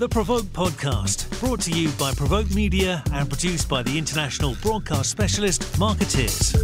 [0.00, 5.10] The Provoke Podcast, brought to you by Provoke Media and produced by the international broadcast
[5.10, 6.56] specialist Marketeers.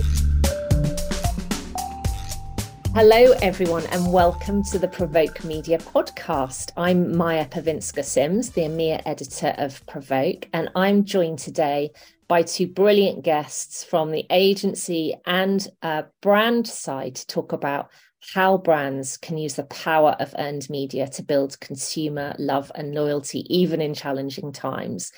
[2.95, 6.73] Hello, everyone, and welcome to the Provoke Media podcast.
[6.79, 11.91] I'm Maja Pawinska Sims, the EMEA editor of Provoke, and I'm joined today
[12.29, 17.91] by two brilliant guests from the agency and uh, brand side to talk about
[18.35, 23.45] how brands can use the power of earned media to build consumer love and loyalty,
[23.55, 25.13] even in challenging times.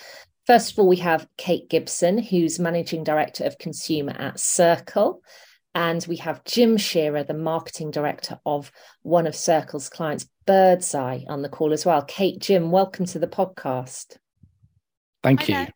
[0.47, 5.21] First of all, we have Kate Gibson, who's Managing Director of Consumer at Cirkle.
[5.75, 8.73] And we have Jim Shearer, the Marketing Director of
[9.03, 12.03] one of Cirkle's clients, Birds Eye, on the call as well.
[12.03, 14.17] Kate, Jim, welcome to the podcast.
[15.23, 15.67] Thank you.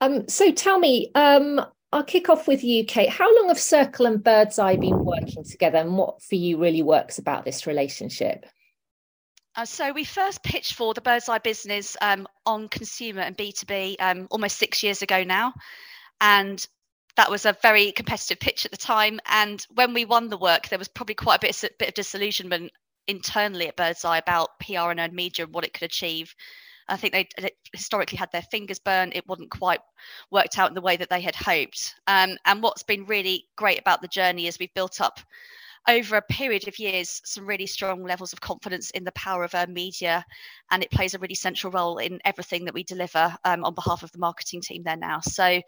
[0.00, 3.08] Um, so tell me, um, I'll kick off with you, Kate.
[3.08, 6.82] How long have Cirkle and Birds Eye been working together, and what for you really
[6.82, 8.46] works about this relationship?
[9.54, 13.94] Uh, so we first pitched for the Birds Eye business um, on consumer and B2B
[14.00, 15.54] um, almost six years ago now.
[16.20, 16.66] And
[17.14, 19.20] that was a very competitive pitch at the time.
[19.30, 21.94] And when we won the work, there was probably quite a bit, a bit of
[21.94, 22.72] disillusionment
[23.06, 26.34] internally at Birds Eye about PR and earned media and what it could achieve.
[26.88, 27.28] I think they
[27.72, 29.14] historically had their fingers burned.
[29.14, 29.80] It wasn't quite
[30.30, 31.94] worked out in the way that they had hoped.
[32.06, 35.20] Um, and what's been really great about the journey is we've built up
[35.88, 39.54] over a period of years some really strong levels of confidence in the power of
[39.54, 40.24] our media
[40.70, 44.02] and it plays a really central role in everything that we deliver um, on behalf
[44.02, 45.60] of the marketing team there now so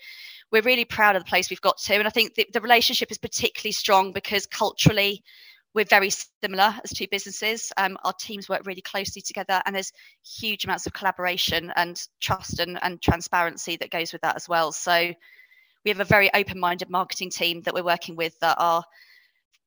[0.51, 3.11] we're really proud of the place we've got to and i think the, the relationship
[3.11, 5.23] is particularly strong because culturally
[5.77, 7.71] we're very similar as two businesses.
[7.77, 9.93] Um, our teams work really closely together, and there's
[10.25, 14.73] huge amounts of collaboration and trust and, and transparency that goes with that as well.
[14.73, 15.13] So
[15.85, 18.83] we have a very open-minded marketing team that we're working with that are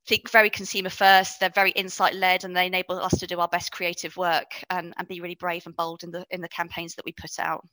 [0.08, 1.40] think very consumer first.
[1.40, 4.96] They're very insight led, and they enable us to do our best creative work and,
[4.98, 7.64] and be really brave and bold in the in the campaigns that we put out.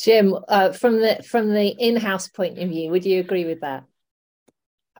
[0.00, 3.84] Jim, uh, from the from the in-house point of view, would you agree with that?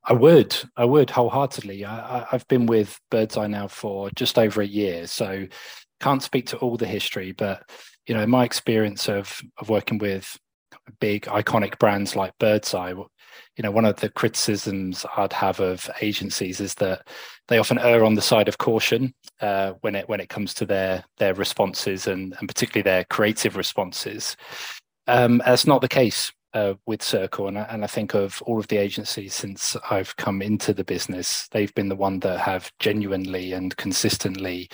[0.08, 1.84] I would, I would wholeheartedly.
[1.84, 5.46] I, have been with Birds Eye now for just over a year, so
[6.00, 7.62] can't speak to all the history, but
[8.06, 10.38] you know, my experience of of working with
[10.98, 15.90] big iconic brands like Birds Eye, you know, one of the criticisms I'd have of
[16.00, 17.06] agencies is that
[17.48, 20.64] they often err on the side of caution uh, when it when it comes to
[20.64, 24.38] their their responses and and particularly their creative responses.
[25.06, 28.58] Um, that's not the case uh, with Cirkle, and I, and I think of all
[28.58, 32.72] of the agencies since I've come into the business, they've been the one that have
[32.78, 34.68] genuinely and consistently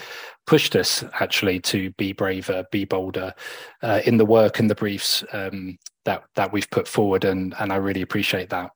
[0.46, 3.34] pushed us actually to be braver, be bolder
[3.82, 7.72] uh, in the work and the briefs um, that that we've put forward, and and
[7.72, 8.70] I really appreciate that.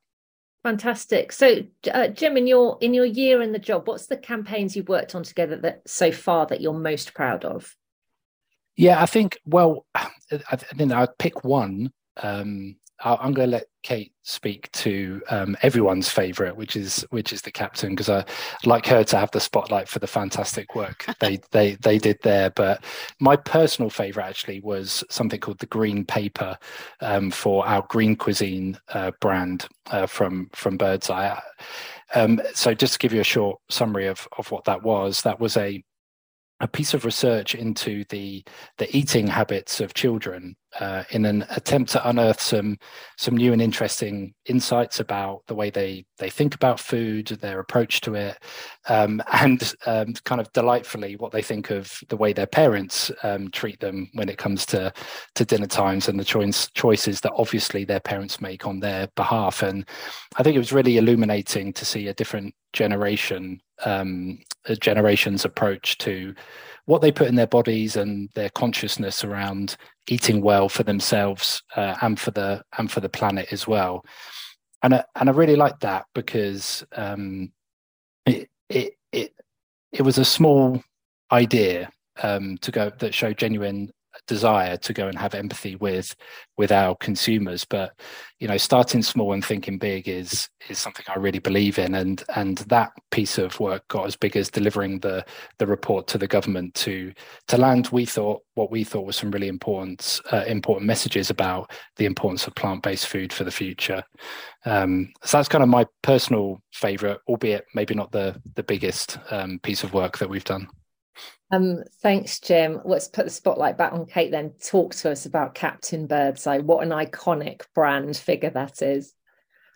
[0.63, 1.31] Fantastic.
[1.31, 4.89] So, uh, Jim, in your in your year in the job, what's the campaigns you've
[4.89, 7.75] worked on together that so far that you're most proud of?
[8.75, 9.39] Yeah, I think.
[9.45, 15.55] Well, I think I'd pick one um, I'm going to let Kate speak to um,
[15.61, 18.25] everyone's favourite, which is which is the captain, because I
[18.65, 22.49] like her to have the spotlight for the fantastic work they they they did there.
[22.49, 22.83] But
[23.19, 26.57] my personal favourite actually was something called the Green Paper
[27.01, 31.41] um, for our Green Cuisine uh, brand uh, from from Birds Eye.
[32.15, 35.39] Um, so just to give you a short summary of of what that was, that
[35.39, 35.83] was a
[36.59, 38.43] a piece of research into the
[38.77, 42.77] the eating habits of children uh, in an attempt to unearth some
[43.17, 48.01] some new and interesting insights about the way they they think about food, their approach
[48.01, 48.37] to it,
[48.87, 53.49] um, and um, kind of delightfully what they think of the way their parents um,
[53.51, 54.91] treat them when it comes to
[55.35, 59.63] to dinner times and the choice choices that obviously their parents make on their behalf.
[59.63, 59.87] And
[60.35, 64.39] I think it was really illuminating to see a different generation um,
[64.79, 66.33] generation's approach to
[66.85, 71.95] what they put in their bodies and their consciousness around eating well for themselves uh,
[72.01, 74.03] and for the and for the planet as well.
[74.81, 77.51] And I, and I really like that because um,
[78.25, 79.33] it it it
[79.91, 80.81] it was a small
[81.31, 81.91] idea
[82.23, 83.91] um, to go that showed genuine
[84.27, 86.15] desire to go and have empathy with
[86.57, 87.65] with our consumers.
[87.65, 87.93] But
[88.39, 91.95] you know starting small and thinking big is is something i really believe in.
[91.95, 95.25] And and that piece of work got as big as delivering the
[95.57, 97.13] the report to the government to
[97.47, 101.71] to land we thought what we thought was some really important uh, important messages about
[101.97, 104.03] the importance of plant-based food for the future.
[104.65, 109.59] Um, so that's kind of my personal favorite albeit maybe not the the biggest um,
[109.59, 110.67] piece of work that we've done
[111.51, 112.81] um, thanks, Jim.
[112.85, 114.53] Let's put the spotlight back on Kate then.
[114.63, 116.59] Talk to us about Captain Birds Eye.
[116.59, 119.13] What an iconic brand figure that is.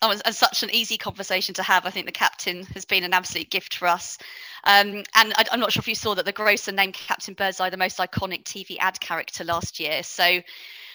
[0.03, 1.85] oh, such an easy conversation to have.
[1.85, 4.17] I think the captain has been an absolute gift for us.
[4.65, 7.59] Um, and I, am not sure if you saw that the grocer named Captain Birds
[7.59, 10.03] Eye the most iconic TV ad character last year.
[10.03, 10.41] So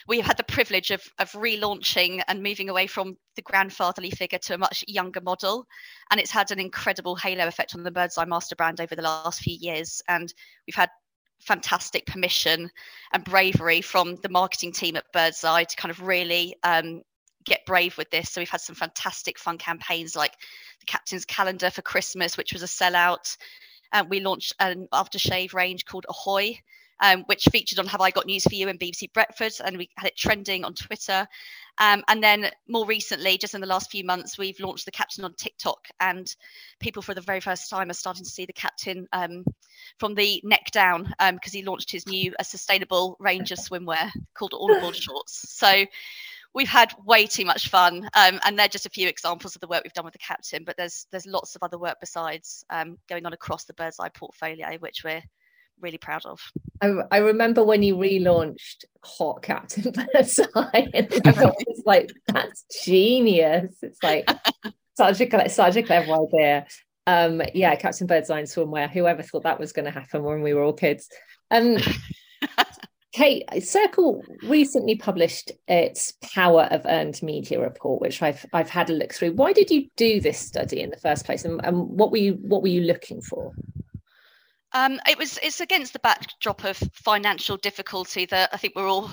[0.09, 4.55] we had the privilege of, of relaunching and moving away from the grandfatherly figure to
[4.55, 5.67] a much younger model.
[6.11, 9.03] And it's had an incredible halo effect on the Birds Eye master brand over the
[9.03, 10.01] last few years.
[10.09, 10.33] And
[10.67, 10.89] we've had
[11.41, 12.71] fantastic permission
[13.13, 17.03] and bravery from the marketing team at Birds Eye to kind of really um,
[17.45, 18.31] get brave with this.
[18.31, 20.33] So we've had some fantastic fun campaigns like
[20.81, 23.37] the Captain's Calendar for Christmas, which was a sellout.
[23.93, 26.61] And we launched an aftershave range called Ahoy,
[27.01, 29.89] um, which featured on Have I Got News for You and BBC Breakfast, and we
[29.97, 31.27] had it trending on Twitter.
[31.79, 35.25] Um, and then more recently, just in the last few months, we've launched the captain
[35.25, 36.35] on TikTok, and
[36.81, 39.45] people for the very first time are starting to see the captain um,
[39.99, 44.11] from the neck down because um, he launched his new a sustainable range of swimwear
[44.35, 45.53] called All Aboard Shorts.
[45.57, 45.85] So
[46.55, 49.69] we've had way too much fun um, and they're just a few examples of the
[49.69, 52.99] work we've done with the captain but there's there's lots of other work besides um,
[53.09, 55.23] going on across the Birds Eye portfolio which we're
[55.81, 56.41] really proud of.
[56.81, 62.65] I, I remember when you relaunched Hot Captain Birds Eye, and everyone was like, "That's
[62.85, 64.29] genius!" It's like
[64.97, 66.67] such a such a clever idea.
[67.07, 68.91] Um, yeah, Captain Birds Eye and swimwear.
[68.91, 71.09] Whoever thought that was going to happen when we were all kids?
[71.51, 71.79] Um,
[73.13, 78.93] Kate, Cirkle recently published its Power of Earned Media report, which I've I've had a
[78.93, 79.33] look through.
[79.33, 82.35] Why did you do this study in the first place, and, and what were you
[82.43, 83.53] what were you looking for?
[84.73, 89.11] Um, it was it's against the backdrop of financial difficulty that I think we're all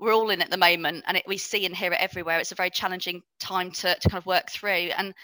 [0.00, 2.40] we're all in at the moment, and it, we see and hear it everywhere.
[2.40, 5.14] It's a very challenging time to, to kind of work through, and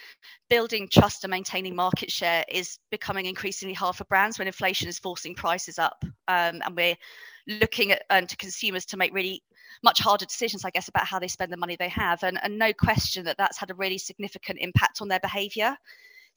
[0.51, 4.99] building trust and maintaining market share is becoming increasingly hard for brands when inflation is
[4.99, 6.97] forcing prices up, um, and we're
[7.49, 9.43] looking at um, to consumers to make really
[9.83, 12.59] much harder decisions, I guess, about how they spend the money they have, and, and
[12.59, 15.77] no question that that's had a really significant impact on their behaviour.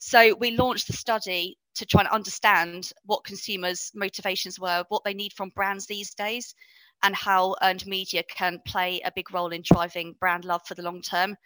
[0.00, 5.12] So we launched the study to try and understand what consumers' motivations were, what they
[5.12, 6.54] need from brands these days,
[7.02, 10.82] and how earned media can play a big role in driving brand love for the
[10.82, 11.36] long term.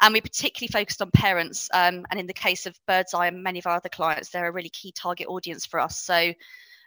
[0.00, 1.68] And we particularly focused on parents.
[1.72, 4.48] Um, and in the case of Birds Eye and many of our other clients, they're
[4.48, 6.00] a really key target audience for us.
[6.00, 6.32] So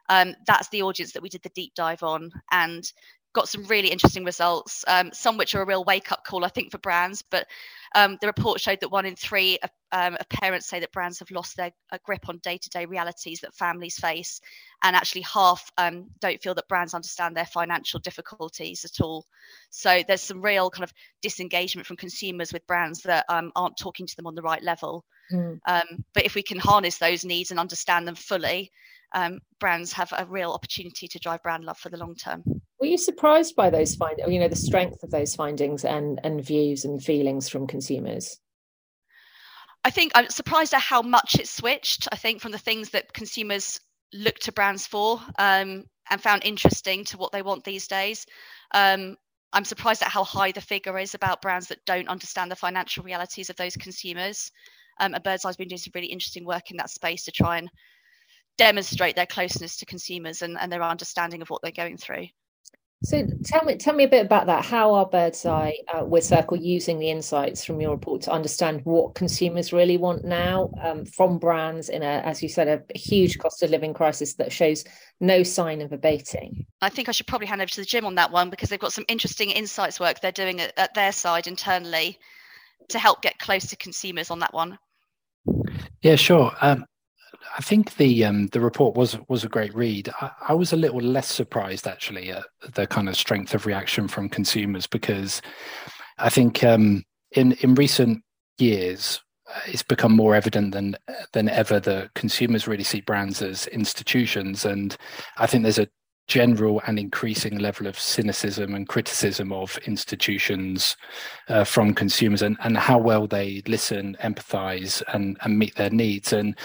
[0.10, 2.32] um, that's the audience that we did the deep dive on.
[2.52, 2.84] And
[3.34, 6.50] got some really interesting results, um, some which are a real wake up call, I
[6.50, 7.24] think, for brands.
[7.30, 7.48] But
[7.96, 11.20] um, the report showed that one in three of, um, of parents say that brands
[11.20, 11.72] have lost their
[12.06, 14.40] grip on day to day realities that families face.
[14.84, 19.26] And actually, half um, don't feel that brands understand their financial difficulties at all.
[19.70, 24.06] So there's some real kind of disengagement from consumers with brands that um, aren't talking
[24.08, 25.04] to them on the right level.
[25.32, 25.60] Mm.
[26.14, 28.72] but if we can harness those needs and understand them fully,
[29.14, 32.44] um, brands have a real opportunity to drive brand love for the long term.
[32.80, 34.32] Were you surprised by those findings?
[34.32, 38.40] You know, the strength of those findings and and views and feelings from consumers.
[39.86, 42.08] I think I'm surprised at how much it switched.
[42.12, 43.80] I think from the things that consumers
[44.14, 48.26] look to brands for um, and found interesting to what they want these days.
[48.74, 49.18] Um,
[49.52, 53.04] I'm surprised at how high the figure is about brands that don't understand the financial
[53.04, 54.52] realities of those consumers.
[55.00, 57.58] Um, and Birds Eye's been doing some really interesting work in that space to try
[57.58, 57.70] and
[58.58, 62.28] demonstrate their closeness to consumers and, and their understanding of what they're going through.
[63.06, 64.64] So tell me, tell me a bit about that.
[64.64, 68.80] How are Birds Eye uh, with Cirkle using the insights from your report to understand
[68.86, 73.40] what consumers really want now um, from brands in a, as you said, a huge
[73.40, 74.86] cost of living crisis that shows
[75.20, 76.66] no sign of abating?
[76.82, 78.80] I think I should probably hand over to the Jim on that one because they've
[78.80, 82.18] got some interesting insights work they're doing at, at their side internally
[82.88, 84.80] to help get close to consumers on that one.
[86.02, 86.54] Yeah, sure.
[86.62, 86.86] Um,
[87.58, 90.10] I think the um, the report was was a great read.
[90.22, 94.08] I, I, was a little less surprised actually at the kind of strength of reaction
[94.08, 95.42] from consumers because
[96.18, 98.24] I think um, in in recent
[98.58, 99.22] years
[99.54, 100.96] uh, it's become more evident than
[101.34, 104.96] than ever that consumers really see brands as institutions, and
[105.38, 105.88] I think there's a
[106.28, 110.96] general and increasing level of cynicism and criticism of institutions
[111.50, 116.32] uh, from consumers and, and how well they listen, empathize, and, and meet their needs.
[116.32, 116.58] And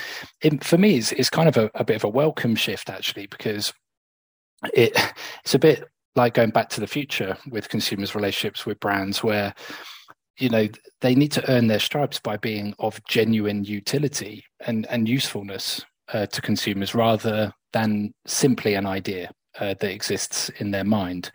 [0.43, 3.27] it, for me, it's, it's kind of a, a bit of a welcome shift, actually,
[3.27, 3.73] because
[4.75, 4.97] it
[5.45, 5.85] it's a bit
[6.17, 9.55] like going back to the future with consumers' relationships with brands, where
[10.39, 10.69] you know
[11.01, 16.27] they need to earn their stripes by being of genuine utility and, and usefulness uh,
[16.27, 21.33] to consumers rather than simply an idea uh, that exists in their mind,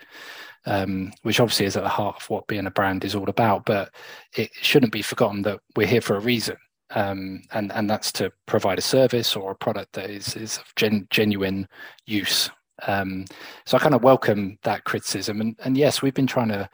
[0.66, 3.66] um, which obviously is at the heart of what being a brand is all about.
[3.66, 3.94] But
[4.36, 6.58] it shouldn't be forgotten that we're here for a reason.
[6.96, 10.66] Um, and and that's to provide a service or a product that is is of
[10.76, 11.68] gen, genuine
[12.06, 12.50] use.
[12.88, 13.26] Um,
[13.66, 16.70] so I kind of welcome that criticism, and and yes, we've been trying to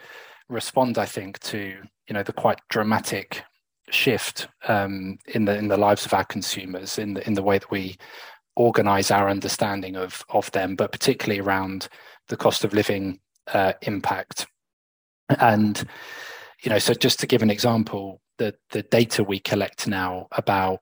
[0.50, 1.76] respond, I think, to
[2.08, 3.44] you know the quite dramatic
[3.92, 7.58] shift um, in the in the lives of our consumers in the in the way
[7.58, 7.98] that we
[8.60, 11.88] organize our understanding of of them, but particularly around
[12.28, 13.20] the cost of living
[13.54, 14.46] uh, impact.
[15.40, 15.84] And
[16.64, 20.80] you know, so just to give an example, the the data we collect now about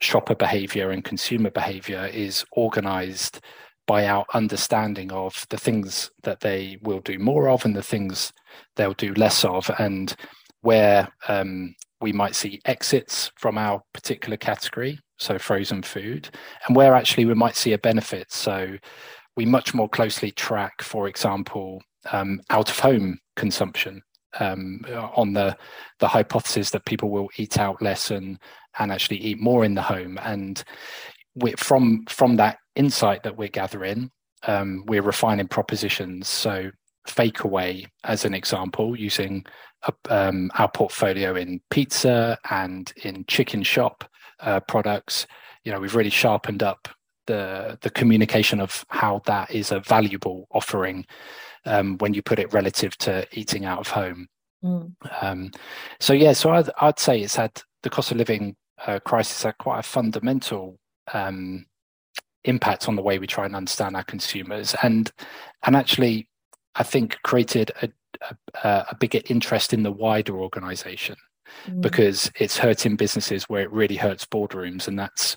[0.00, 3.40] shopper behavior and consumer behavior is organized
[3.86, 8.32] by our understanding of the things that they will do more of and the things
[8.76, 10.16] they'll do less of, and
[10.62, 16.30] where um, we might see exits from our particular category, so frozen food,
[16.66, 18.32] and where actually we might see a benefit.
[18.32, 18.76] So
[19.36, 24.02] we much more closely track, for example, um, out of home consumption
[24.38, 24.84] um,
[25.14, 25.56] on the
[25.98, 28.38] the hypothesis that people will eat out less and
[28.78, 30.18] and actually eat more in the home.
[30.22, 30.62] And
[31.34, 34.10] we, from from that insight that we're gathering,
[34.46, 36.28] um, we're refining propositions.
[36.28, 36.70] So
[37.06, 39.44] fake away as an example using
[40.08, 44.04] um, our portfolio in pizza and in chicken shop
[44.42, 45.26] uh, products
[45.64, 46.88] you know we've really sharpened up
[47.26, 51.06] the the communication of how that is a valuable offering
[51.66, 54.26] um, when you put it relative to eating out of home
[54.64, 54.90] mm.
[55.20, 55.50] um,
[56.00, 58.56] so yeah so I'd, I'd say it's had the cost of living
[58.86, 60.78] uh, crisis had quite a fundamental
[61.12, 61.66] um,
[62.44, 65.12] impact on the way we try and understand our consumers and
[65.64, 66.28] and actually
[66.74, 67.90] I think created a,
[68.64, 71.29] a, a bigger interest in the wider organization mm.
[71.66, 71.80] Mm.
[71.80, 75.36] because it's hurting businesses where it really hurts boardrooms and that's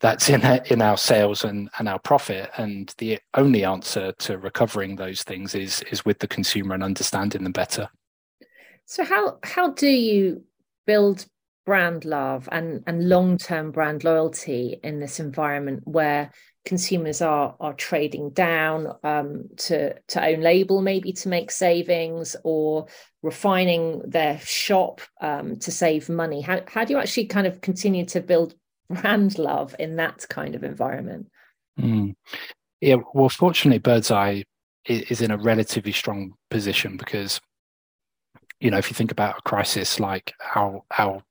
[0.00, 2.50] that's in in our sales and, and our profit.
[2.56, 7.44] And the only answer to recovering those things is is with the consumer and understanding
[7.44, 7.88] them better.
[8.86, 10.44] So how how do you
[10.86, 11.26] build
[11.64, 16.30] brand love and and long-term brand loyalty in this environment where
[16.64, 22.86] consumers are are trading down um, to to own label maybe to make savings or
[23.22, 28.04] refining their shop um, to save money how, how do you actually kind of continue
[28.04, 28.54] to build
[28.90, 31.28] brand love in that kind of environment
[31.80, 32.14] mm.
[32.80, 34.44] yeah well fortunately Birds Eye
[34.84, 37.40] is in a relatively strong position because
[38.60, 41.22] you know if you think about a crisis like our how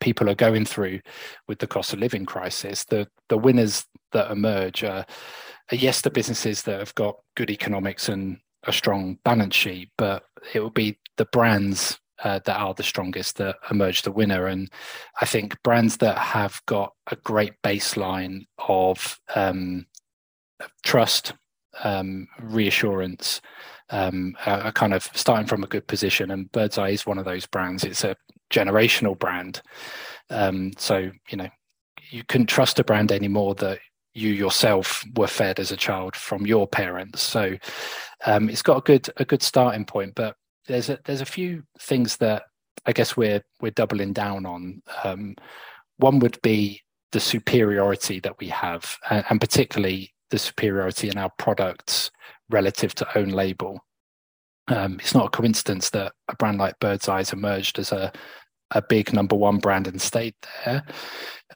[0.00, 1.00] people are going through
[1.48, 5.04] with the cost of living crisis, the the winners that emerge are,
[5.72, 10.24] are yes, the businesses that have got good economics and a strong balance sheet, but
[10.54, 14.46] it will be the brands uh, that are the strongest that emerge the winner.
[14.46, 14.70] And
[15.20, 19.86] I think brands that have got a great baseline of um,
[20.82, 21.34] trust,
[21.82, 23.40] um, reassurance,
[23.90, 26.30] um, are, are, kind of starting from a good position.
[26.30, 27.84] And Birds Eye is one of those brands.
[27.84, 28.16] It's a
[28.54, 29.60] generational brand.
[30.30, 31.48] Um, so you know
[32.10, 33.78] you couldn't trust a brand anymore that
[34.14, 37.20] you yourself were fed as a child from your parents.
[37.22, 37.56] So
[38.24, 41.64] um, it's got a good a good starting point, but there's a, there's a few
[41.78, 42.44] things that
[42.86, 44.82] I guess we're we're doubling down on.
[45.02, 45.34] Um,
[45.98, 46.80] one would be
[47.12, 52.10] the superiority that we have, and, and particularly the superiority in our products
[52.50, 53.80] relative to own label.
[54.68, 58.12] Um, it's not a coincidence that a brand like Birds Eye has emerged as a
[58.74, 60.82] a big number one brand and stayed there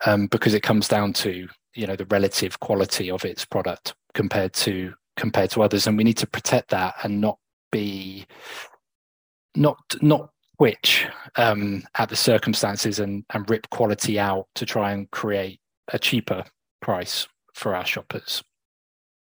[0.06, 4.52] um, because it comes down to you know the relative quality of its product compared
[4.52, 5.86] to compared to others.
[5.86, 7.38] And we need to protect that and not
[7.70, 8.26] be
[9.54, 11.06] not not twitch
[11.36, 15.60] um, at the circumstances and and rip quality out to try and create
[15.92, 16.44] a cheaper
[16.80, 18.42] price for our shoppers.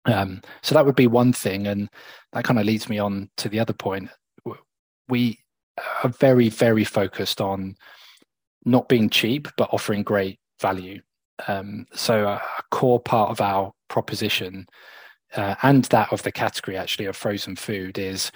[0.06, 1.66] Um, so that would be one thing.
[1.66, 1.88] And
[2.32, 4.08] that kind of leads me on to the other point.
[5.08, 5.39] We
[6.02, 7.76] are very, very focused on
[8.64, 11.00] not being cheap, but offering great value.
[11.48, 14.66] Um, so a, a, core part of our proposition
[15.36, 18.30] uh, and that of the category actually of frozen food is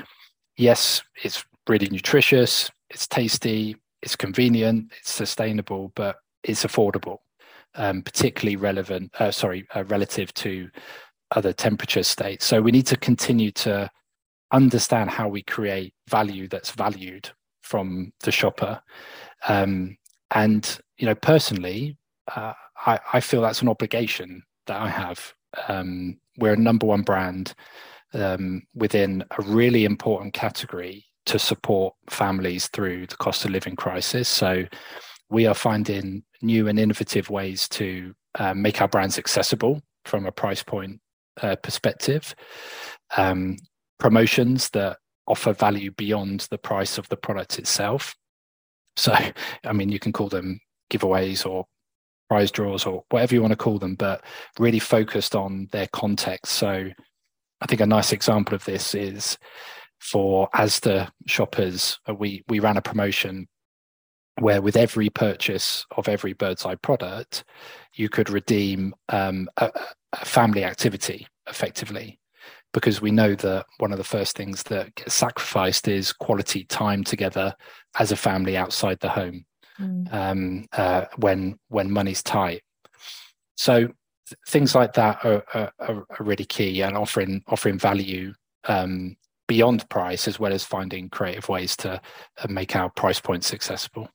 [0.56, 7.18] yes, it's really nutritious, it's tasty, it's convenient, it's sustainable, but it's affordable,
[7.74, 10.68] um, particularly relevant, uh, sorry, uh, relative to
[11.32, 12.44] other temperature states.
[12.44, 13.90] So we need to continue to
[14.52, 17.30] understand how we create value that's valued
[17.62, 18.80] from the shopper.
[19.48, 19.96] Um,
[20.30, 21.96] and you know, personally,
[22.34, 22.52] uh,
[22.86, 25.34] I, I, feel that's an obligation that I have.
[25.68, 27.54] Um, we're a number one brand
[28.12, 34.28] um, within a really important category to support families through the cost of living crisis.
[34.28, 34.64] So
[35.30, 40.32] we are finding new and innovative ways to uh, make our brands accessible from a
[40.32, 41.00] price point
[41.42, 42.34] uh, perspective.
[43.16, 43.56] Um,
[43.98, 48.14] promotions that offer value beyond the price of the product itself.
[48.96, 49.14] So,
[49.64, 50.60] I mean, you can call them
[50.90, 51.66] giveaways or
[52.28, 54.22] prize draws or whatever you want to call them, but
[54.58, 56.52] really focused on their context.
[56.52, 56.90] So,
[57.60, 59.38] I think a nice example of this is
[59.98, 61.98] for Asda shoppers.
[62.08, 63.48] Uh, we we ran a promotion
[64.40, 67.44] where with every purchase of every Birds Eye product,
[67.94, 69.70] you could redeem um, a,
[70.12, 72.18] a family activity effectively
[72.74, 77.04] because we know that one of the first things that gets sacrificed is quality time
[77.04, 77.54] together
[77.98, 79.46] as a family outside the home
[79.80, 80.12] mm.
[80.12, 82.62] um, uh, when when money's tight.
[83.56, 89.16] So th- things like that are, are, are, really key and offering offering value um,
[89.46, 94.08] beyond price as well as finding creative ways to uh, make our price points accessible.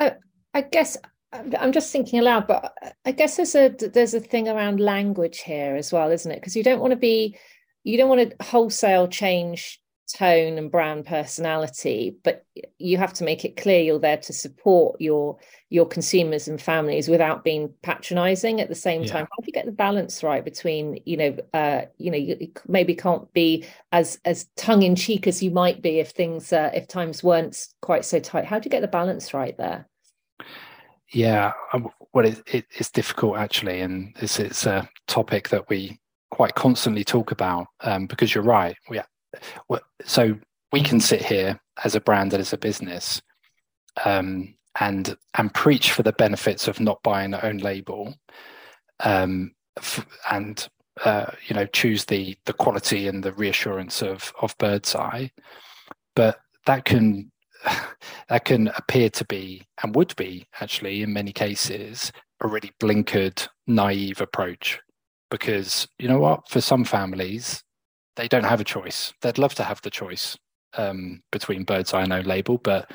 [0.00, 0.14] I,
[0.52, 0.96] I guess
[1.34, 5.74] I'm just thinking aloud, but I guess there's a there's a thing around language here
[5.76, 6.36] as well, isn't it?
[6.36, 7.36] Because you don't want to be
[7.82, 12.44] you don't want to wholesale change tone and brand personality but
[12.78, 15.38] you have to make it clear you're there to support your
[15.70, 19.08] your consumers and families without being patronizing at the same yeah.
[19.08, 22.52] time how do you get the balance right between you know uh you know you
[22.68, 26.70] maybe can't be as as tongue in cheek as you might be if things uh,
[26.74, 29.88] if times weren't quite so tight how do you get the balance right there
[31.12, 35.98] yeah um, well it, it, it's difficult actually and it's it's a topic that we
[36.30, 39.00] quite constantly talk about um, because you're right we
[40.04, 40.36] so
[40.72, 43.22] we can sit here as a brand and as a business
[44.04, 48.14] um, and and preach for the benefits of not buying our own label
[49.00, 50.68] um, f- and
[51.04, 55.30] uh, you know choose the the quality and the reassurance of of Birds Eye.
[56.16, 57.30] But that can
[58.28, 63.48] that can appear to be and would be actually in many cases a really blinkered
[63.66, 64.80] naive approach
[65.30, 67.62] because you know what for some families
[68.16, 69.12] they don't have a choice.
[69.22, 70.36] They'd love to have the choice
[70.76, 72.90] um, between Birds Eye and own label, but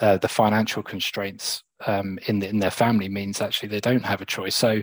[0.00, 4.20] uh, the financial constraints um, in the, in their family means actually they don't have
[4.20, 4.54] a choice.
[4.54, 4.82] So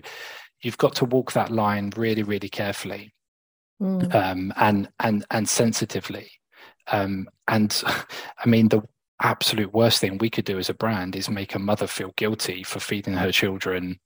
[0.62, 3.14] you've got to walk that line really, really carefully
[3.82, 4.14] mm.
[4.14, 6.30] um, and and and sensitively.
[6.92, 7.82] Um, and
[8.44, 8.82] I mean, the
[9.22, 12.64] absolute worst thing we could do as a brand is make a mother feel guilty
[12.64, 14.00] for feeding her children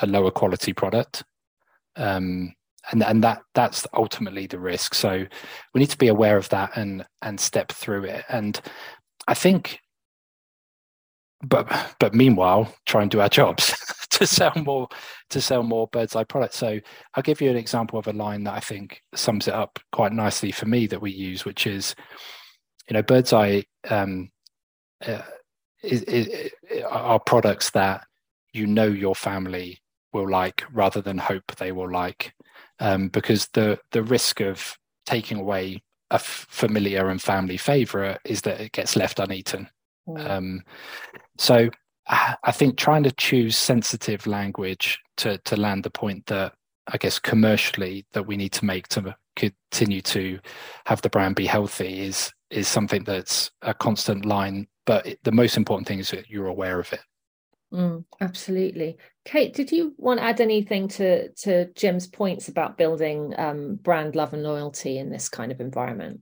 [0.00, 1.24] a lower quality product.
[1.96, 2.54] Um,
[2.90, 4.94] and and that that's ultimately the risk.
[4.94, 5.24] So
[5.72, 8.24] we need to be aware of that and and step through it.
[8.28, 8.60] And
[9.26, 9.80] i think
[11.42, 13.74] but but meanwhile try and do our jobs
[14.10, 14.88] to sell more
[15.30, 16.56] to sell more Birds Eye products.
[16.56, 16.78] So
[17.14, 20.12] i'll give you an example of a line that i think sums it up quite
[20.12, 21.94] nicely for me that we use which is
[22.88, 24.30] you know Birds Eye um,
[25.06, 25.22] uh,
[25.82, 26.50] is, is,
[26.88, 28.06] are products that
[28.52, 29.80] you know your family
[30.12, 32.32] will like rather than hope they will like
[32.80, 38.42] um, because the the risk of taking away a f- familiar and family favorite is
[38.42, 39.68] that it gets left uneaten.
[40.08, 40.30] Mm.
[40.30, 40.62] Um,
[41.38, 41.70] so
[42.06, 46.54] I think trying to choose sensitive language to to land the point that
[46.88, 50.38] I guess commercially that we need to make to continue to
[50.86, 54.68] have the brand be healthy is is something that's a constant line.
[54.86, 57.00] But it, the most important thing is that you're aware of it.
[57.72, 58.98] Mm, absolutely.
[59.24, 64.14] Kate, did you want to add anything to, to Jim's points about building um, brand
[64.14, 66.20] love and loyalty in this kind of environment?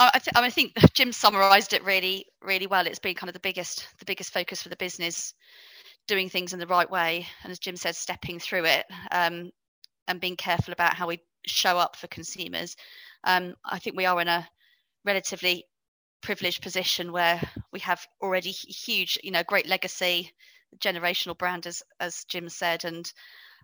[0.00, 2.86] I, th- I think Jim summarized it really, really well.
[2.86, 5.34] It's been kind of the biggest, the biggest focus for the business,
[6.08, 9.50] doing things in the right way, and as Jim says, stepping through it um,
[10.08, 12.74] and being careful about how we show up for consumers.
[13.24, 14.48] Um, I think we are in a
[15.04, 15.66] relatively
[16.22, 17.40] privileged position where
[17.72, 20.32] we have already huge, you know, great legacy
[20.78, 23.12] generational brand, as as Jim said, and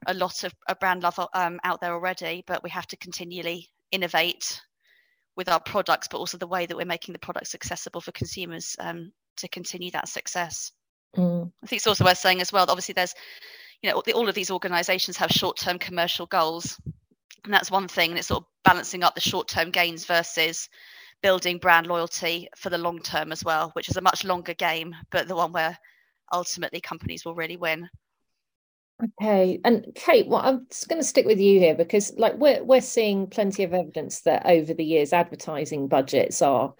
[0.06, 2.44] a lot of a brand love um, out there already.
[2.46, 4.60] But we have to continually innovate
[5.36, 8.76] with our products, but also the way that we're making the products accessible for consumers
[8.78, 10.72] um, to continue that success.
[11.16, 11.52] Mm.
[11.62, 13.14] I think it's also worth saying as well that obviously there's,
[13.82, 16.80] you know, all of these organisations have short-term commercial goals,
[17.44, 18.10] and that's one thing.
[18.10, 20.68] And it's sort of balancing up the short-term gains versus
[21.26, 24.94] building brand loyalty for the long term as well, which is a much longer game,
[25.10, 25.76] but the one where
[26.32, 27.88] ultimately companies will really win.
[29.20, 32.62] Okay, and Kate, well, I'm just going to stick with you here because, like, we're
[32.62, 36.74] we're seeing plenty of evidence that over the years, advertising budgets are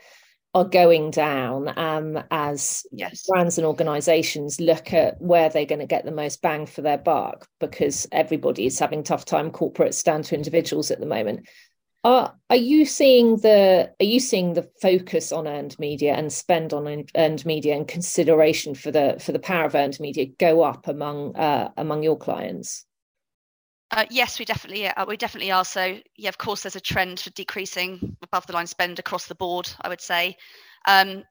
[0.55, 3.27] are going down um, as yes.
[3.27, 6.99] brands and organisations look at where they're going to get the most bang for their
[6.99, 11.47] buck because everybody is having tough time, corporates down to individuals at the moment.
[12.07, 16.73] Are are you seeing the are you seeing the focus on earned media and spend
[16.73, 20.87] on earned media and consideration for the for the power of earned media go up
[20.87, 22.87] among uh, among your clients?
[23.91, 25.65] Uh, yes, we definitely uh, we definitely are.
[25.65, 29.35] So yeah, of course, there's a trend for decreasing above the line spend across the
[29.35, 29.69] board.
[29.81, 30.37] I would say.
[30.87, 31.25] Um,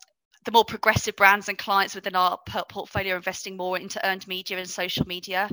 [0.43, 2.37] the more progressive brands and clients within our
[2.69, 5.49] portfolio are investing more into earned media and social media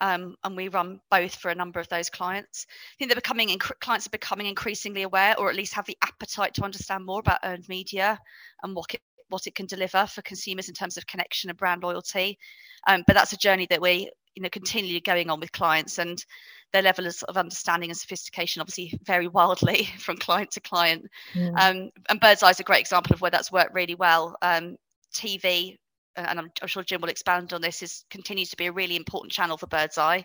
[0.00, 2.66] um, and we run both for a number of those clients.
[2.68, 5.98] I think they're becoming inc- clients are becoming increasingly aware, or at least have the
[6.02, 8.18] appetite to understand more about earned media
[8.62, 11.82] and what it what it can deliver for consumers in terms of connection and brand
[11.82, 12.38] loyalty.
[12.86, 16.24] Um, but that's a journey that we you know continually going on with clients and
[16.72, 21.04] their level of understanding and sophistication obviously vary wildly from client to client.
[21.34, 21.58] Mm.
[21.58, 24.36] Um, and Birds Eye is a great example of where that's worked really well.
[24.42, 24.76] Um,
[25.14, 25.76] TV,
[26.16, 28.96] and I'm, I'm, sure Jim will expand on this, is continues to be a really
[28.96, 30.24] important channel for Birds Eye,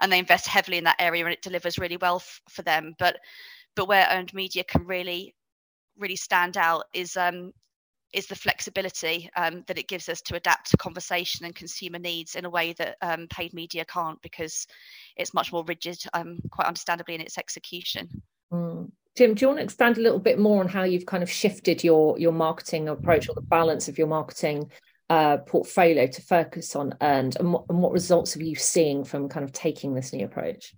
[0.00, 2.94] and they invest heavily in that area, and it delivers really well f- for them.
[2.98, 3.18] But
[3.76, 5.34] but where earned media can really
[5.98, 7.52] really stand out is um,
[8.12, 12.36] is the flexibility um, that it gives us to adapt to conversation and consumer needs
[12.36, 14.66] in a way that um, paid media can't because
[15.16, 18.08] it's much more rigid, um, quite understandably, in its execution.
[18.52, 18.90] Mm.
[19.16, 21.30] Jim, do you want to expand a little bit more on how you've kind of
[21.30, 24.70] shifted your your marketing approach or the balance of your marketing
[25.10, 29.28] uh, portfolio to focus on earned, and what, and what results are you seeing from
[29.28, 30.74] kind of taking this new approach?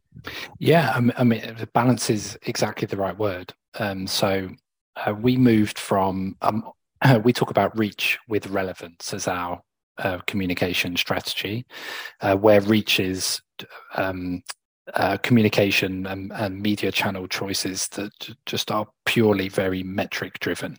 [0.59, 3.53] Yeah, I mean, balance is exactly the right word.
[3.79, 4.51] Um, so
[4.97, 6.65] uh, we moved from um,
[7.23, 9.61] we talk about reach with relevance as our
[9.99, 11.67] uh, communication strategy,
[12.21, 13.41] uh, where reach is
[13.97, 14.43] um,
[14.95, 20.77] uh, communication and, and, media channel choices that just are purely very metric driven.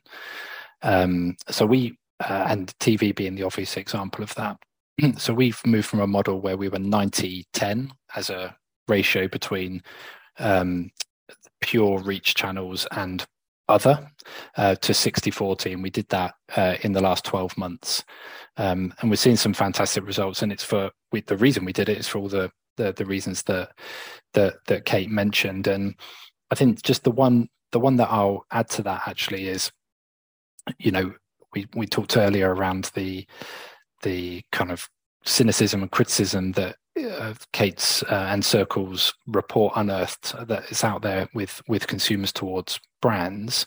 [0.82, 1.98] Um, so we
[2.30, 4.58] uh, and TV being the obvious example of that.
[5.18, 8.56] so we've moved from a model where we were 90 10 as a
[8.88, 9.82] ratio between
[10.40, 10.92] um,
[11.62, 13.26] pure reach channels and
[13.70, 14.12] other
[14.58, 18.04] uh, to 60 40 and we did that uh, in the last 12 months
[18.58, 21.88] um, and we're seeing some fantastic results and it's for we, the reason we did
[21.88, 23.72] it is for all the the, the reasons that
[24.34, 25.96] that that kate mentioned and
[26.52, 29.72] i think just the one the one that i'll add to that actually is
[30.78, 31.14] you know
[31.54, 33.26] we we talked earlier around the
[34.04, 34.90] the kind of
[35.24, 41.30] cynicism and criticism that uh, Kate's uh, and Cirkle's report unearthed that is out there
[41.34, 43.66] with with consumers towards brands.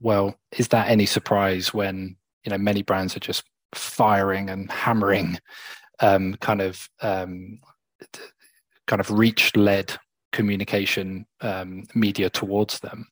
[0.00, 3.44] Well, is that any surprise when you know many brands are just
[3.74, 5.38] firing and hammering
[6.00, 7.58] um, kind of um,
[8.86, 9.94] kind of reach led
[10.32, 13.06] communication um, media towards them,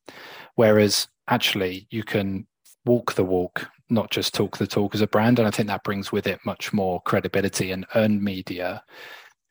[0.55, 2.47] whereas actually you can
[2.87, 5.39] walk the walk not just talk the talk as a brand.
[5.39, 7.71] And I think that brings with it much more credibility.
[7.71, 8.83] And earned media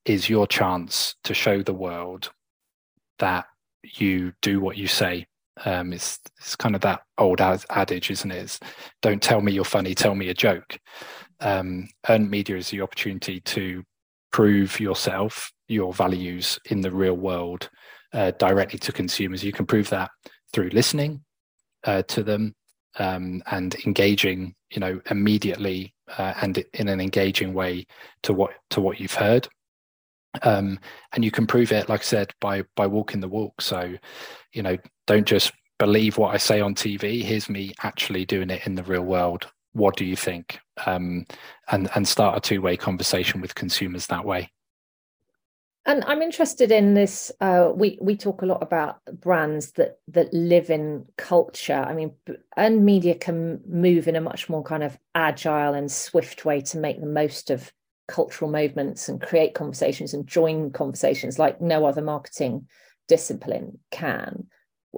[0.05, 2.31] is your chance to show the world
[3.19, 3.45] that
[3.83, 5.25] you do what you say.
[5.63, 8.43] Um, it's it's kind of that old adage, isn't it?
[8.43, 8.59] It's,
[9.01, 10.77] don't tell me you're funny, tell me a joke.
[11.39, 13.83] Um, earned media is the opportunity to
[14.31, 17.69] prove yourself, your values in the real world
[18.13, 19.43] uh, directly to consumers.
[19.43, 20.11] You can prove that
[20.51, 21.23] through listening
[21.85, 22.53] uh, to them,
[22.99, 27.85] um, and engaging, you know, immediately uh, and in an engaging way
[28.23, 29.47] to what to what you've heard.
[30.41, 30.79] Um,
[31.13, 33.61] and you can prove it, like I said, by by walking the walk.
[33.61, 33.93] So,
[34.53, 34.77] you know,
[35.07, 37.21] don't just believe what I say on TV.
[37.21, 39.47] Here's me actually doing it in the real world.
[39.73, 40.59] What do you think?
[40.85, 41.25] Um,
[41.69, 44.51] and and start a two way conversation with consumers that way.
[45.87, 47.31] And I'm interested in this.
[47.39, 51.85] Uh, we we talk a lot about brands that that live in culture.
[51.87, 52.13] I mean,
[52.57, 56.79] and media can move in a much more kind of agile and swift way to
[56.79, 57.71] make the most of
[58.07, 62.67] cultural movements and create conversations and join conversations like no other marketing
[63.07, 64.47] discipline can.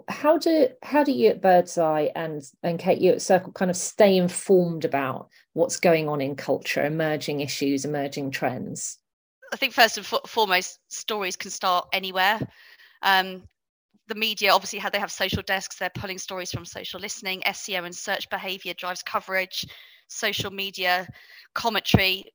[0.08, 3.72] How do how do you at Birds Eye and and Kate you at Cirkle kind
[3.72, 9.00] of stay informed about what's going on in culture, emerging issues, emerging trends?
[9.54, 12.40] I think first and foremost, stories can start anywhere.
[13.02, 13.44] Um,
[14.08, 15.78] the media obviously how they have social desks.
[15.78, 17.42] They're pulling stories from social listening.
[17.46, 19.66] SEO and search behavior drives coverage
[20.08, 21.08] social media
[21.54, 22.26] commentary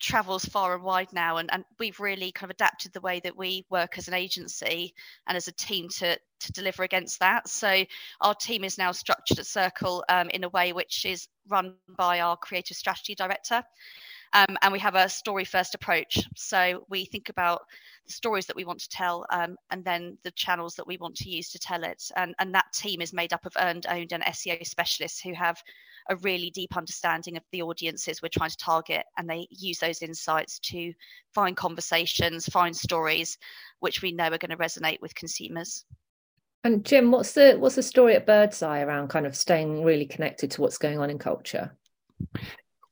[0.00, 3.36] travels far and wide now and, and we've really kind of adapted the way that
[3.36, 4.94] we work as an agency
[5.26, 7.48] and as a team to to deliver against that.
[7.48, 7.84] So
[8.20, 12.20] our team is now structured at Cirkle um, in a way which is run by
[12.20, 13.62] our creative strategy director
[14.32, 16.18] um, and we have a story first approach.
[16.36, 17.62] So we think about
[18.06, 21.16] the stories that we want to tell um, and then the channels that we want
[21.16, 22.02] to use to tell it.
[22.16, 25.62] And, and that team is made up of earned, owned, and SEO specialists who have
[26.10, 29.04] a really deep understanding of the audiences we're trying to target.
[29.16, 30.92] And they use those insights to
[31.34, 33.38] find conversations, find stories
[33.80, 35.84] which we know are going to resonate with consumers.
[36.64, 40.06] And Jim, what's the what's the story at Birds Eye around kind of staying really
[40.06, 41.76] connected to what's going on in culture?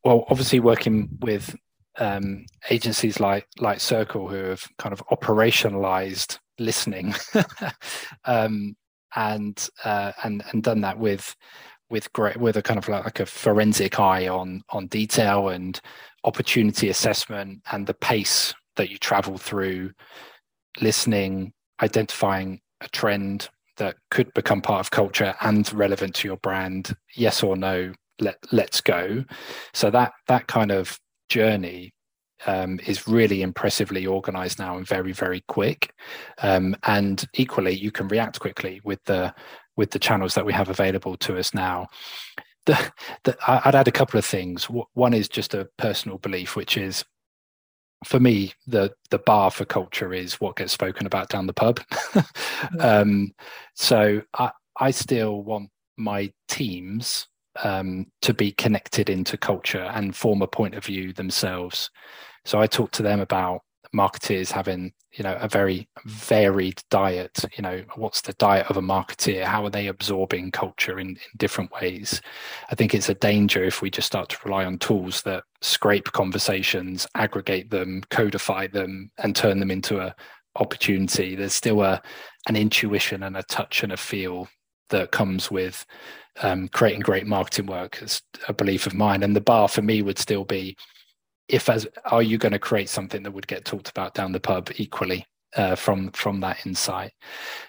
[0.07, 1.57] Well, obviously working with
[1.99, 7.12] um, agencies like like Cirkle who have kind of operationalized listening
[8.25, 8.77] um,
[9.16, 11.35] and uh, and and done that with
[11.90, 15.81] with great with a kind of like, like a forensic eye on on detail and
[16.23, 19.90] opportunity assessment and the pace that you travel through
[20.81, 26.95] listening identifying a trend that could become part of culture and relevant to your brand
[27.16, 29.24] yes or no let let's go.
[29.74, 30.98] So that that kind of
[31.29, 31.92] journey
[32.46, 35.92] um, is really impressively organized now and very very quick.
[36.38, 39.35] Um, and equally you can react quickly with the
[39.76, 41.88] with the channels that we have available to us now.
[42.66, 44.64] The, the, i'd add a couple of things.
[44.94, 47.05] One is just a personal belief which is
[48.05, 51.81] for me the the bar for culture is what gets spoken about down the pub.
[52.81, 53.33] Um,
[53.74, 54.50] so i
[54.81, 57.29] i still want my teams
[57.64, 61.90] um, to be connected into culture and form a point of view themselves.
[62.45, 63.62] So I talk to them about
[63.95, 67.45] marketeers having you know a very varied diet.
[67.57, 69.45] You know what's the diet of a marketeer?
[69.45, 72.21] How are they absorbing culture in, in, different ways?
[72.71, 76.12] I think it's a danger if we just start to rely on tools that scrape
[76.12, 80.14] conversations aggregate them codify them and turn them into a
[80.57, 81.35] opportunity.
[81.35, 82.03] There's still a
[82.49, 84.49] an intuition and a touch and a feel
[84.90, 85.87] that comes with
[86.42, 89.22] um, creating great marketing work is a belief of mine.
[89.22, 90.77] And the bar for me would still be
[91.49, 94.40] if as are you going to create something that would get talked about down the
[94.40, 97.12] pub equally uh, from from that insight.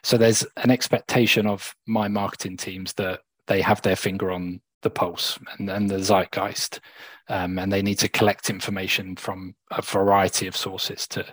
[0.03, 4.89] So there's an expectation of my marketing teams that they have their finger on the
[4.89, 6.79] pulse and, and the zeitgeist,
[7.29, 11.25] um, and they need to collect information from a variety of sources to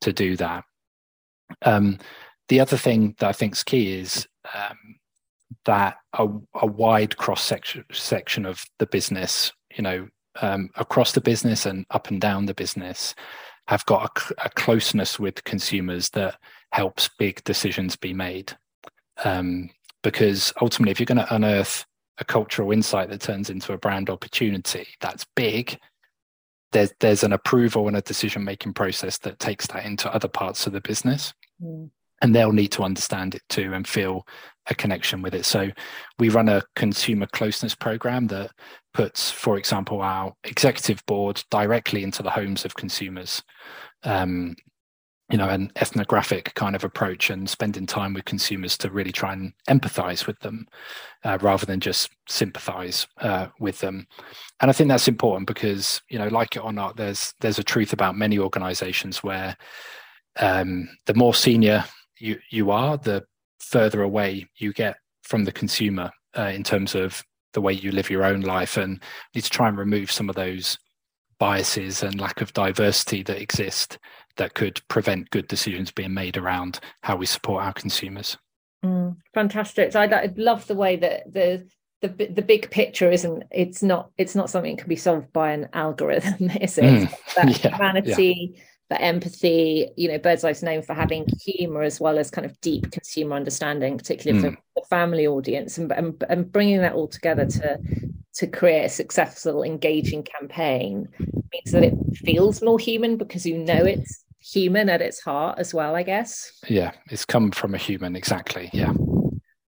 [0.00, 0.64] to do that.
[1.62, 1.98] Um,
[2.48, 4.96] the other thing that I think is key is um,
[5.66, 10.08] that a, a wide cross section section of the business, you know,
[10.40, 13.14] um, across the business and up and down the business,
[13.68, 16.36] have got a, a closeness with consumers that
[16.72, 18.56] helps big decisions be made.
[19.24, 19.70] Um,
[20.02, 21.84] because ultimately, if you're going to unearth
[22.18, 25.78] a cultural insight that turns into a brand opportunity, that's big.
[26.72, 30.66] There's there's an approval and a decision making process that takes that into other parts
[30.66, 31.34] of the business.
[31.62, 31.90] Mm
[32.22, 34.26] and they'll need to understand it too and feel
[34.68, 35.44] a connection with it.
[35.44, 35.70] So
[36.18, 38.50] we run a consumer closeness program that
[38.92, 43.42] puts, for example, our executive board directly into the homes of consumers.
[44.02, 44.56] Um,
[45.30, 49.32] you know, an ethnographic kind of approach and spending time with consumers to really try
[49.32, 50.68] and empathize with them
[51.24, 54.06] uh, rather than just sympathize uh, with them.
[54.60, 57.64] And I think that's important because, you know, like it or not, there's there's a
[57.64, 59.56] truth about many organizations where
[60.38, 61.84] um, the more senior
[62.18, 63.24] you you are, the
[63.60, 68.10] further away you get from the consumer uh, in terms of the way you live
[68.10, 69.02] your own life, and
[69.34, 70.78] need to try and remove some of those
[71.38, 73.98] biases and lack of diversity that exist
[74.36, 78.36] that could prevent good decisions being made around how we support our consumers.
[78.84, 79.92] Mm, fantastic!
[79.92, 81.66] So I, I love the way that the
[82.02, 85.52] the the big picture isn't it's not it's not something that can be solved by
[85.52, 90.62] an algorithm is it mm, that yeah, humanity yeah that empathy you know Birds Eye's
[90.62, 94.54] known for having humor as well as kind of deep consumer understanding particularly mm.
[94.54, 97.78] for the family audience and, and, and bringing that all together to
[98.34, 103.84] to create a successful engaging campaign means that it feels more human because you know
[103.84, 108.14] it's human at its heart as well i guess yeah it's come from a human
[108.14, 108.92] exactly yeah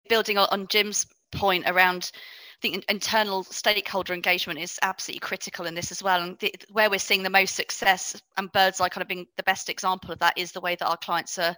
[0.08, 2.12] building on jim's point around
[2.58, 6.20] I think internal stakeholder engagement is absolutely critical in this as well.
[6.20, 9.26] And the, where we're seeing the most success, and Bird's Birds Eye kind of being
[9.36, 11.54] the best example of that, is the way that our clients are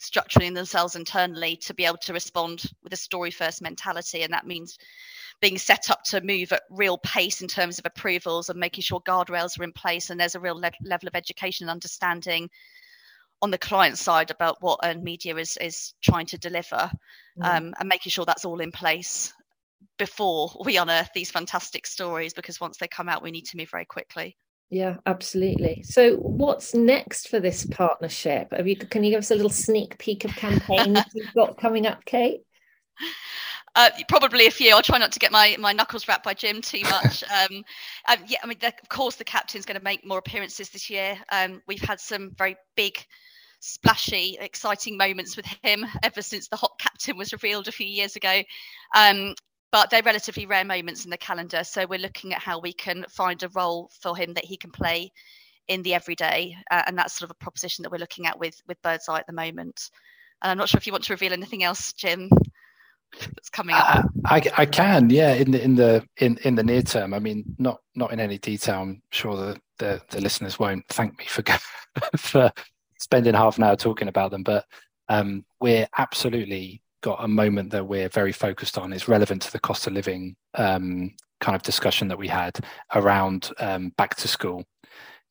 [0.00, 4.22] structuring themselves internally to be able to respond with a story first mentality.
[4.22, 4.76] And that means
[5.40, 9.00] being set up to move at real pace in terms of approvals and making sure
[9.02, 12.50] guardrails are in place and there's a real le- level of education and understanding
[13.42, 16.90] on the client side about what earned media is is trying to deliver
[17.38, 17.44] mm.
[17.44, 19.32] um, and making sure that's all in place
[19.98, 23.70] before we unearth these fantastic stories because once they come out we need to move
[23.70, 24.36] very quickly
[24.70, 29.34] yeah absolutely so what's next for this partnership have you can you give us a
[29.34, 32.42] little sneak peek of campaigns you've got coming up kate
[33.76, 34.74] uh, probably a few.
[34.74, 37.24] I'll try not to get my, my knuckles wrapped by Jim too much.
[37.40, 37.64] Um,
[38.08, 40.90] um, yeah, I mean, the, of course, the captain's going to make more appearances this
[40.90, 41.16] year.
[41.30, 42.98] Um, we've had some very big,
[43.60, 48.16] splashy, exciting moments with him ever since the hot captain was revealed a few years
[48.16, 48.42] ago.
[49.72, 51.62] But they're relatively rare moments in the calendar.
[51.62, 54.70] So we're looking at how we can find a role for him that he can
[54.70, 55.12] play
[55.68, 58.60] in the everyday, uh, and that's sort of a proposition that we're looking at with
[58.66, 59.90] with Birds Eye at the moment.
[60.42, 62.28] And I'm not sure if you want to reveal anything else, Jim.
[63.20, 63.96] That's coming up.
[63.96, 67.14] Uh, I, I can, yeah, in the in the in, in the near term.
[67.14, 68.82] I mean, not not in any detail.
[68.82, 71.42] I'm sure the the, the listeners won't thank me for
[72.16, 72.52] for
[72.98, 74.64] spending half an hour talking about them, but
[75.08, 79.60] um, we're absolutely got a moment that we're very focused on is relevant to the
[79.60, 82.58] cost of living um, kind of discussion that we had
[82.94, 84.64] around um, back to school.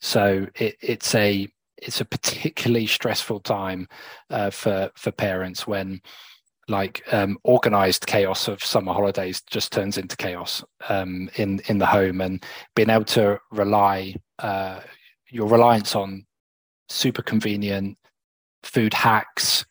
[0.02, 3.88] So it, it's a it's a particularly stressful time
[4.30, 6.02] uh, for for parents when
[6.68, 11.86] like um, organized chaos of summer holidays just turns into chaos um, in in the
[11.86, 12.44] home, and
[12.76, 14.80] being able to rely uh,
[15.30, 16.26] your reliance on
[16.90, 17.98] super convenient
[18.64, 19.66] food hacks,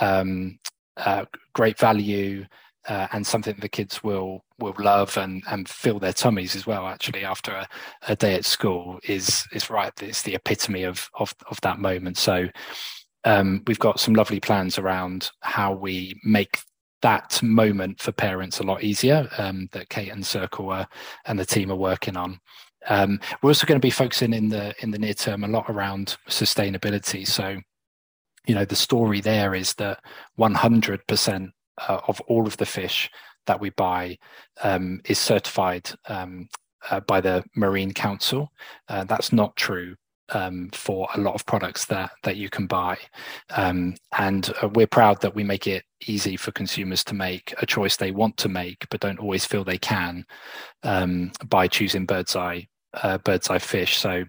[0.00, 0.58] um,
[0.96, 2.44] uh, great value,
[2.88, 6.86] uh, and something the kids will will love and and fill their tummies as well.
[6.86, 7.68] Actually, after a,
[8.08, 9.92] a day at school is is right.
[10.02, 12.18] It's the epitome of of of that moment.
[12.18, 12.48] So
[13.24, 16.60] um, we've got some lovely plans around how we make
[17.02, 20.88] that moment for parents a lot easier um, that Kate and Cirkle are,
[21.26, 22.40] and the team are working on.
[22.86, 25.66] Um, we're also going to be focusing in the in the near term a lot
[25.68, 27.26] around sustainability.
[27.26, 27.58] So,
[28.46, 30.00] you know, the story there is that
[30.38, 31.50] 100%
[31.88, 33.10] uh, of all of the fish
[33.46, 34.18] that we buy
[34.62, 36.48] um, is certified um,
[36.90, 38.52] uh, by the Marine Council.
[38.88, 39.96] Uh, that's not true
[40.30, 42.96] um, for a lot of products that that you can buy,
[43.56, 47.66] um, and uh, we're proud that we make it easy for consumers to make a
[47.66, 50.24] choice they want to make, but don't always feel they can
[50.82, 52.66] um, by choosing Birds Eye
[53.02, 53.98] uh, Birds Eye fish.
[53.98, 54.24] So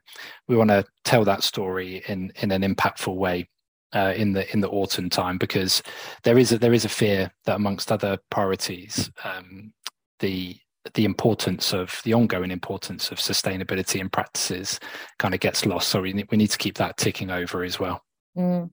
[0.48, 3.48] we want to tell that story in in an impactful way.
[3.96, 5.82] Uh, in the in the autumn time, because
[6.24, 9.72] there is a, there is a fear that amongst other priorities, um,
[10.20, 10.58] the
[10.96, 14.82] the importance of the ongoing importance of sustainability and practices
[15.18, 15.88] kind of gets lost.
[15.88, 18.04] So we need, we need to keep that ticking over as well.
[18.38, 18.70] Mm.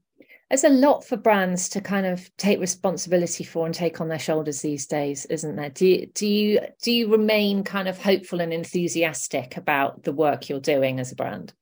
[0.51, 4.19] There's a lot for brands to kind of take responsibility for and take on their
[4.19, 5.71] shoulders these days, isn't there?
[5.71, 10.49] Do you do you do you remain kind of hopeful and enthusiastic about the work
[10.49, 11.55] you're doing as a brand?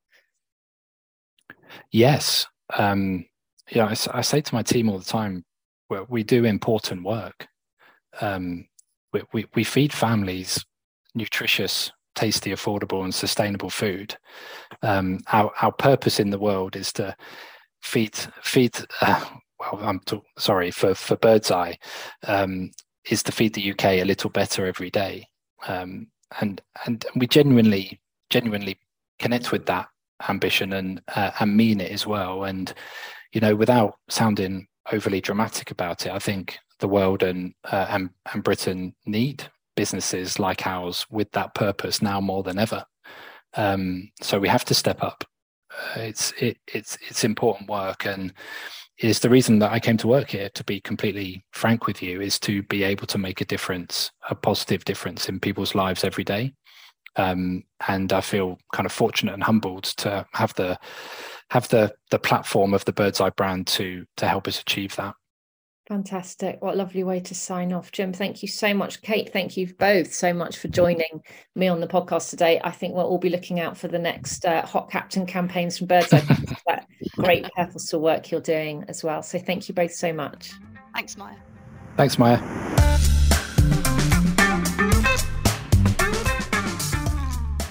[1.92, 3.26] Yes, um,
[3.70, 5.44] you know, I, I say to my team all the time,
[6.08, 7.48] we do important work.
[8.20, 8.66] Um,
[9.12, 10.64] we, we, we feed families
[11.14, 14.16] nutritious, tasty, affordable, and sustainable food.
[14.82, 17.16] Um, our our purpose in the world is to
[17.82, 18.78] feed feed.
[19.00, 19.24] Uh,
[19.58, 20.00] well, I'm
[20.38, 21.78] sorry for for Birds Eye,
[22.26, 22.70] um,
[23.08, 25.26] is to feed the UK a little better every day,
[25.66, 26.06] um,
[26.40, 28.78] and and we genuinely genuinely
[29.18, 29.88] connect with that
[30.28, 32.44] ambition and uh, and mean it as well.
[32.44, 32.72] And
[33.32, 38.10] you know, without sounding overly dramatic about it, I think the world and uh, and
[38.32, 39.44] and Britain need
[39.76, 42.84] businesses like ours with that purpose now more than ever.
[43.54, 45.24] Um, so we have to step up.
[45.72, 48.32] Uh, it's it, it's it's important work, and
[48.98, 50.48] is the reason that I came to work here.
[50.50, 54.34] To be completely frank with you, is to be able to make a difference, a
[54.34, 56.52] positive difference in people's lives every day.
[57.16, 60.78] Um, and I feel kind of fortunate and humbled to have the
[61.50, 65.14] have the the platform of the Birds Eye brand to to help us achieve that.
[65.88, 66.62] Fantastic.
[66.62, 67.90] What a lovely way to sign off.
[67.90, 69.02] Jim, thank you so much.
[69.02, 71.20] Kate, thank you both so much for joining
[71.56, 72.60] me on the podcast today.
[72.62, 75.88] I think we'll all be looking out for the next uh, Hot Captain campaigns from
[75.88, 76.20] Birds Eye.
[76.68, 76.86] that
[77.16, 79.20] great purposeful work you're doing as well.
[79.20, 80.52] So thank you both so much.
[80.94, 81.36] Thanks, Maja.
[81.96, 82.38] Thanks, Maja.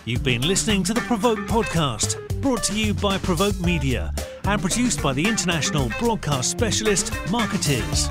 [0.03, 4.13] You've been listening to the PRovoke podcast, brought to you by PRovoke Media
[4.45, 8.09] and produced by the international broadcast specialist Markettiers.